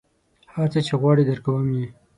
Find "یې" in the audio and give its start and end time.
1.77-1.85